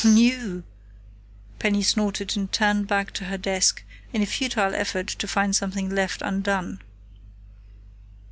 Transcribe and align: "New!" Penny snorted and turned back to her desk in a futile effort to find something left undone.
"New!" 0.03 0.63
Penny 1.59 1.83
snorted 1.83 2.35
and 2.35 2.51
turned 2.51 2.87
back 2.87 3.11
to 3.11 3.25
her 3.25 3.37
desk 3.37 3.83
in 4.11 4.23
a 4.23 4.25
futile 4.25 4.73
effort 4.73 5.05
to 5.05 5.27
find 5.27 5.55
something 5.55 5.91
left 5.91 6.23
undone. 6.23 6.81